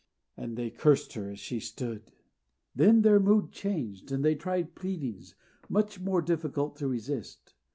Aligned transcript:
And 0.35 0.57
they 0.57 0.71
cursed 0.71 1.13
her 1.13 1.29
as 1.29 1.39
she 1.39 1.59
stood. 1.59 2.11
Then 2.75 3.03
their 3.03 3.19
mood 3.19 3.51
changed, 3.51 4.11
and 4.11 4.25
they 4.25 4.33
tried 4.33 4.73
pleadings, 4.73 5.35
much 5.69 5.99
more 6.01 6.23
difficult 6.23 6.75
to 6.77 6.87
resist. 6.87 7.53